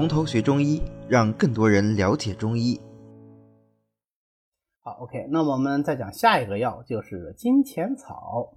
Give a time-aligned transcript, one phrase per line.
[0.00, 2.80] 从头学中医，让更多人了解中医。
[4.82, 8.56] 好，OK，那我们再讲下一个药，就是金钱草。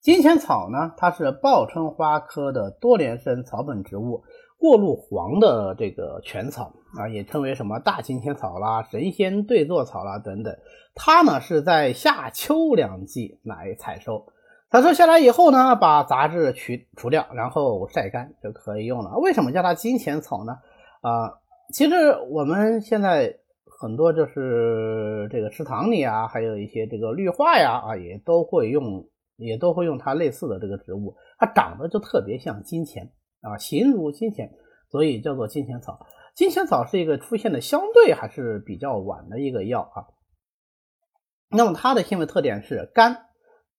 [0.00, 4.24] 金钱草呢，它是报春花科的多年生草本植物，
[4.56, 10.56] 过路黄的这个全草啊，也称为什么大金钱草啦、神仙对坐草啦等等。
[10.94, 14.32] 它呢是在夏秋两季来采收，
[14.72, 19.18] 采收下来以后呢，把杂质取除掉，然后晒干就可以用了。
[19.18, 20.54] 为什么叫它金钱草呢？
[21.02, 21.38] 啊，
[21.72, 23.38] 其实我们现在
[23.80, 29.06] 很多就是这个池塘里啊，还有一些这个绿化呀啊，也都会用。
[29.38, 34.52] 也都会用它类似的这个植物，它长得就特别像金钱啊，形如金钱，
[34.88, 36.06] 所以叫做金钱草。
[36.36, 40.06] 金钱草是一个出现的相对还是比较晚的一个药啊。
[41.48, 43.24] 那么它的性味特点是肝、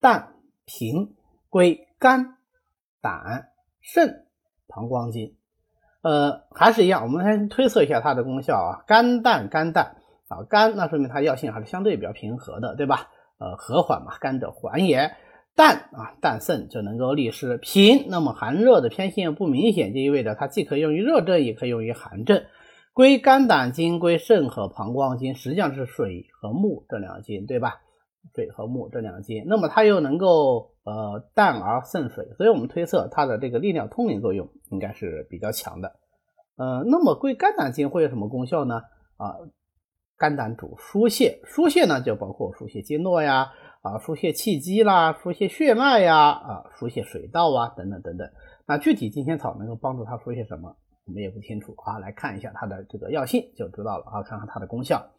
[0.00, 0.33] 胆、
[0.64, 1.14] 平
[1.48, 2.36] 归肝、
[3.00, 3.48] 胆、
[3.80, 4.26] 肾、
[4.66, 5.34] 膀胱经。
[6.02, 8.84] 呃，还是一样，我们先推测一下它的功效啊。
[8.86, 9.96] 肝胆肝胆
[10.28, 13.08] 啊，肝那说明它药性还是相对比较平和的，对吧？
[13.38, 15.14] 呃，和缓嘛，肝者缓也。
[15.56, 17.58] 淡啊，淡肾就能够利湿。
[17.58, 22.44] 平，那么寒热的偏性不明显，就意味着它既可以用于热症，也可以用于寒症。
[22.92, 27.80] 归肝胆经，归肾和膀胱经，实际上是水和木这两经，对吧？
[28.34, 35.96] 水和木这两经，那么它又能够呃淡而渗水，所以我们推测它的这个利尿通淋作用应该是比较强的。
[36.56, 38.82] 呃，那么归肝胆经会有什么功效呢？
[39.16, 39.36] 啊，
[40.16, 43.52] 肝胆主疏泄，疏泄呢就包括疏泄经络呀。
[43.84, 48.26] 啊，疏泄气机啦，疏泄血脉呀，啊，疏泄水道啊，等等等等。
[48.66, 51.98] 那具体金钱草能够帮助它疏泄什么，我们也不清楚啊。
[51.98, 55.10] 来看一下它的这个药性就知道了啊，看看它的功效。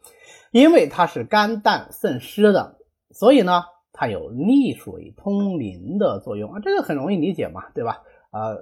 [0.50, 2.76] 因为它是肝胆渗湿的，
[3.18, 8.02] 所以呢，它有利水通淋的作用啊，这个很容易理解嘛，对吧？
[8.30, 8.54] 啊，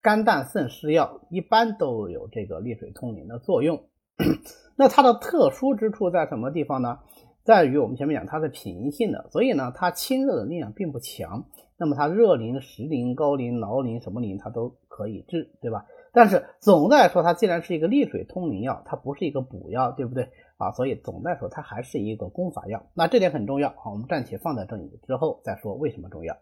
[0.00, 3.84] 肝胆渗湿药一般都有这个利水通淋的作用。
[4.74, 7.00] 那它的特殊之处在什么地方呢？
[7.44, 11.44] 在于我们前面讲它是平性的，所以呢，它清热的力量并不强。
[11.76, 15.84] 那么它热淋、湿淋、高淋、劳淋什么淋它都可以治，对吧？
[16.12, 20.72] 但是总的来说，它既然是一个利水通淋药，它不是一个补药，对不对啊？
[20.72, 22.82] 所以总的来说，它还是一个功法药。
[22.94, 26.36] 那这点很重要好，我们暂且放在这里之后再说为什么重要。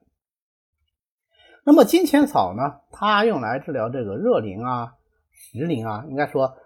[1.64, 2.80] 那么金钱草呢？
[2.90, 4.96] 它用来治疗这个热淋啊、
[5.30, 6.56] 湿淋啊，应该说。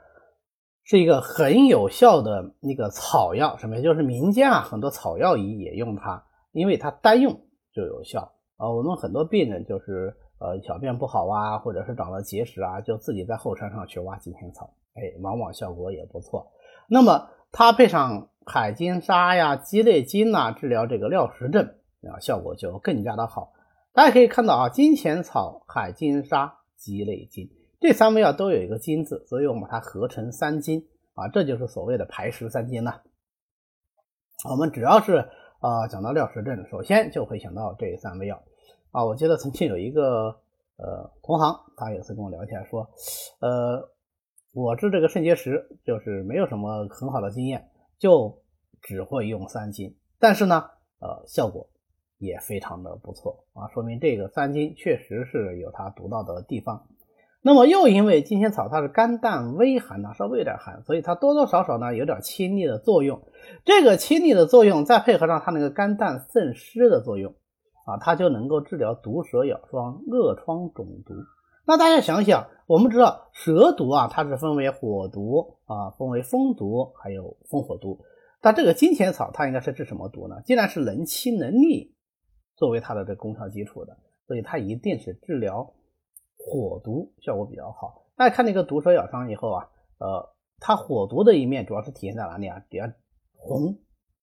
[0.91, 3.83] 是一个很有效的那个草药，什么？
[3.83, 7.43] 就是民间啊，很多草药仪也用它，因为它单用
[7.75, 8.71] 就有效啊。
[8.71, 16.51] 我们很多病人就是呃小便不好啊，或者是长了结石啊，就自己在后山上去挖金钱草，哎，往往效果也不错。
[16.89, 21.65] 那么它配上海金沙呀、鸡肋金呐，治疗这个尿石症
[22.03, 23.53] 啊，效果就更加的好。
[23.93, 27.51] 大家可以看到啊，金钱草、海金沙、鸡肋金。
[27.81, 33.03] 这三味药都有一个金字，所以我们把它合成三金啊，这就是所谓的排石三金了。
[34.49, 35.29] 我们只要是
[35.61, 38.43] 啊讲到尿石症，首先就会想到这三味药
[38.93, 39.05] 啊。
[39.05, 40.41] 我记得曾经有一个
[40.77, 42.89] 呃同行，他有次跟我聊天说，
[43.41, 43.89] 呃，
[44.53, 48.41] 我治这个肾结石就是没有什么很好的经验，就
[48.83, 50.65] 只会用三金，但是呢，
[51.01, 51.69] 呃，效果
[52.19, 56.87] 也非常的不错啊，说明这个三金确实是有它独到的地方。
[57.41, 63.23] 那么又因为金钱草它是肝胆微寒呢，稍微有点寒，所以它多多少少呢有点清利的作用。
[63.65, 67.35] 这个清利的作用再配合上它那个肝胆渗湿的作用
[67.87, 71.15] 啊，它就能够治疗毒蛇咬伤、恶疮肿毒。
[71.65, 77.99] 那大家想想，我们知道蛇毒啊，它是分为火毒啊，分为风毒，还有风火毒。
[78.43, 80.43] 但这个金钱草它应该是治什么毒呢？
[80.45, 81.97] 既然是能清能利
[82.57, 83.97] 作为它的这功效基础的，
[84.27, 85.75] 所以它一定是治疗。
[86.37, 89.69] 火毒效果比较好，大家看那个毒蛇咬伤以后啊，
[89.99, 92.63] 呃，它火毒的一面主要是体现在哪里啊？
[92.69, 92.85] 比较
[93.35, 93.79] 红、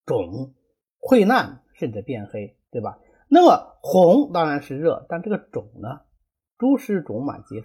[0.05, 0.53] 肿、
[1.01, 2.99] 溃烂，甚至变黑，对吧？
[3.27, 6.01] 那么红当然是热，但这个肿呢，
[6.57, 7.61] 诸湿肿满皆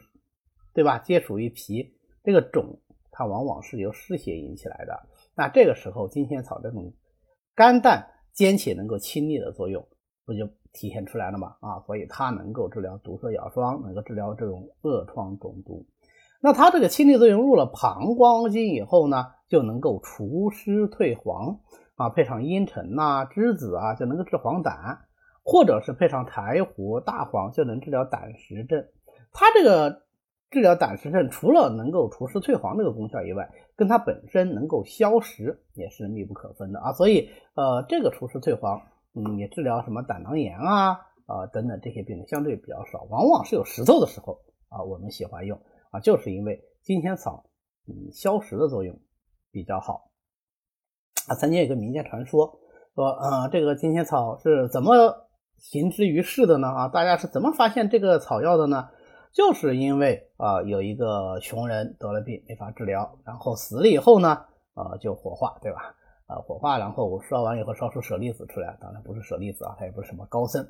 [0.80, 0.98] 对吧？
[0.98, 1.92] 皆属于脾，
[2.24, 2.78] 这个肿
[3.10, 5.06] 它往往是由湿邪引起来的。
[5.34, 6.94] 那这个时候金钱草这种
[7.54, 9.86] 肝胆兼且能够清利的作用，
[10.24, 10.48] 不就？
[10.72, 11.56] 体现出来了嘛？
[11.58, 15.84] 啊，所以它能够治疗毒蛇咬伤，能够治疗这种恶疮肿毒。
[16.40, 21.58] 那它这个清利作用入了膀胱经以后呢，就能够除湿退黄
[21.96, 22.08] 啊。
[22.10, 24.98] 配上茵陈呐、栀子啊，就能够治黄疸，
[25.42, 28.86] 或者是配上柴胡、大黄，就能治疗胆石症。
[29.32, 30.02] 它这个
[30.50, 36.92] 治疗胆石症，除了能够除湿退黄这个功效以外，跟它本身能够消食也是密不可分的啊。
[36.92, 38.80] 所以，呃，这个除湿退黄。
[39.12, 40.92] 嗯，也治疗什么胆囊炎啊
[41.26, 44.38] 啊等等这些病相对比较少，往往是有石头的时候
[44.68, 45.60] 啊，我们喜欢用。
[45.90, 47.44] 啊，就是因为金钱草
[47.88, 48.96] 嗯消食的作用
[49.50, 50.12] 比较好
[51.26, 51.34] 啊。
[51.34, 52.60] 曾经有个民间传说
[52.94, 54.94] 说，呃，这个金钱草是怎么
[55.58, 56.68] 行之于世的呢？
[56.68, 58.90] 啊，大家是怎么发现这个草药的呢？
[59.32, 64.44] 就是因为啊，有一个穷人得了病没法治疗，然后死了以后呢，
[64.74, 65.94] 呃，就火化，对吧？
[66.26, 70.64] 啊，火化，然后烧完以后烧出舍利子出来，当然不是舍利子啊，他也不是什么高僧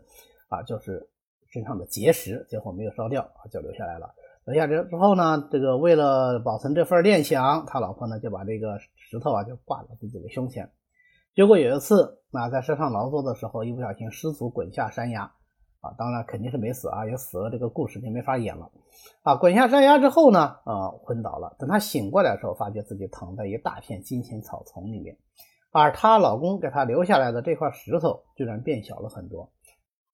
[0.49, 1.09] 啊，就是
[1.53, 4.15] 身上的结石，最后没有烧掉，就留下来了。
[4.45, 10.71] 留下来之后呢，这个为了保存这份念想，他老婆呢就把这个石头啊就挂在自己的胸前。
[11.35, 15.31] 结果有一次啊，在山上劳作的时候，一不小心失足滚下山崖。
[15.81, 18.71] 啊，当然肯定是没死啊，也死了，这个故事就没法演了。
[19.23, 21.57] 啊，滚下山崖之后呢，呃，昏倒了。
[21.59, 25.17] 等她醒过来的时候，发觉自己躺在一大片金钱草丛里面，
[25.73, 29.51] 而她老公给她留下来的这块石头居然变小了很多。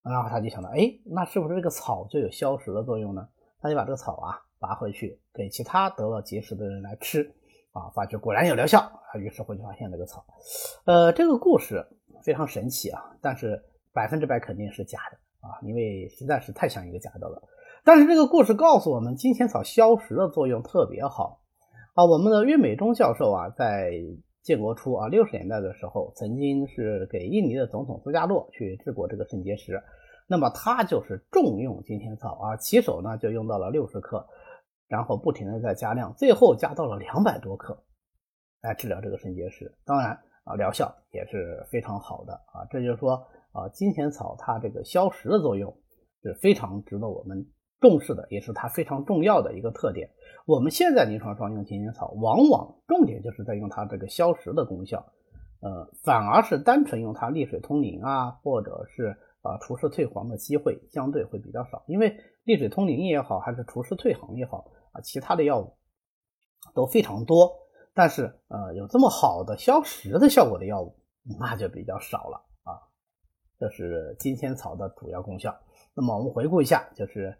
[0.02, 3.28] 然后她就想到，哎，那是不是这个草就有消食的作用呢？
[3.60, 7.28] 她就把这个草啊拔回去给其他得了结石的人来吃，
[7.72, 8.78] 啊，发觉果然有疗效。
[8.80, 10.24] 啊，于是乎就发现这个草，
[10.84, 11.84] 呃，这个故事
[12.22, 13.60] 非常神奇啊，但是
[13.92, 15.18] 百分之百肯定是假的。
[15.46, 17.42] 啊，因为实在是太像一个假的了。
[17.84, 21.40] 但是这个故事告诉我们，金钱草消食的作用特别好
[21.94, 22.04] 啊。
[22.04, 23.92] 我们的岳美忠教授啊，在
[24.42, 29.80] 建国初啊六十年代的时候，曾经是给印尼的总统苏加诺去治过这个肾结石。
[30.26, 34.26] 那么他就是重用金钱草啊，起手呢就用到了六十克，
[34.88, 37.80] 然后不停的在加量，最后加到了两百多克
[38.62, 39.72] 来治疗这个肾结石。
[39.84, 42.66] 当然啊，疗效也是非常好的啊。
[42.68, 43.24] 这就是说。
[43.56, 45.74] 啊，金钱草它这个消食的作用
[46.22, 47.46] 是非常值得我们
[47.80, 50.10] 重视的，也是它非常重要的一个特点。
[50.44, 55.06] 我们现在临床上用金钱草，往往重点就是在用它这个消食的功效，
[55.60, 61.82] 呃，反而是单纯用它利水通淋啊，或者是啊除湿退黄的机会相对会比较少。
[61.86, 62.14] 因为
[62.44, 65.76] 利水通淋也好，还是除湿退黄也好啊，其他的药物
[66.74, 67.50] 都非常多，
[67.94, 70.94] 但是呃有这么好的消食的效果的药物
[71.38, 72.42] 那就比较少了。
[73.58, 75.56] 这是金钱草的主要功效。
[75.94, 77.36] 那么我们回顾一下，就是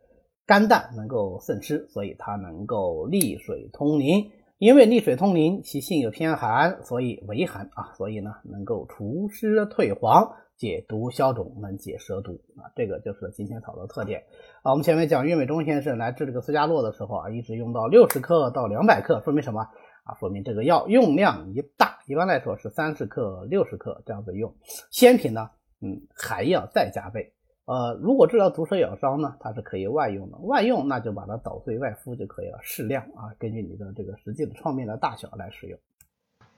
[0.46, 4.30] 肝胆能够渗湿，所以它能够利水通淋。
[4.58, 12.72] 因为利水通淋，其性有偏寒，所以为寒啊，所以呢能够除湿退黄、解毒消肿、能解蛇毒啊。
[12.74, 14.22] 这个就是金钱草的特点
[14.62, 14.72] 啊。
[14.72, 19.60] 我们前面讲岳美忠先生来治这个斯嘉洛的时候啊，一直用到六十克到两百克，说明什么
[20.04, 20.14] 啊？
[20.19, 24.54] 说明这个药用量一大，一般来说是三十克、六十克这样子用。
[24.90, 25.50] 鲜品呢？
[25.86, 27.32] 嗯，还要再加倍。
[27.64, 30.38] 呃，如果治疗毒蛇咬伤呢，它是可以外用的。
[30.38, 35.78] 外用那就把它捣碎外敷就可以了，适量啊，根据你的这个实际的创面的大小来使用。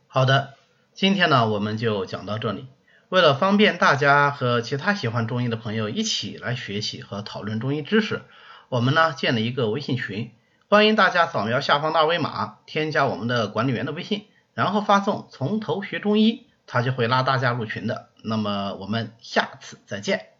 [0.06, 0.54] 好的，
[0.92, 2.66] 今天呢我们就讲到这里。
[3.08, 8.20] 为了方便大家和其他喜欢中医的朋友一起来学习和讨论中医知识，
[8.68, 10.30] 我们呢建了一个微信群，
[10.68, 16.46] 欢迎大家扫描下方的二维码，添加我们的管理员的微信，然后发送“从头学中医”。
[16.70, 20.37] 他就会拉大家入群的，那么我们下次再见。